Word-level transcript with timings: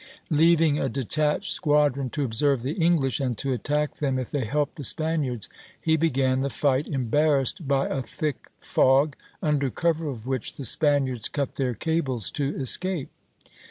Leaving 0.31 0.79
a 0.79 0.89
detached 0.89 1.51
squadron 1.51 2.09
to 2.09 2.23
observe 2.23 2.63
the 2.63 2.71
English, 2.71 3.19
and 3.19 3.37
to 3.37 3.53
attack 3.53 3.97
them 3.97 4.17
if 4.17 4.31
they 4.31 4.45
helped 4.45 4.77
the 4.77 4.83
Spaniards, 4.83 5.47
he 5.79 5.95
began 5.95 6.41
the 6.41 6.49
fight 6.49 6.87
embarrassed 6.87 7.67
by 7.67 7.85
a 7.87 8.01
thick 8.01 8.49
fog, 8.59 9.15
under 9.43 9.69
cover 9.69 10.07
of 10.07 10.25
which 10.25 10.53
the 10.53 10.65
Spaniards 10.65 11.27
cut 11.29 11.53
their 11.53 11.75
cables 11.75 12.31
to 12.31 12.45
escape. 12.55 13.11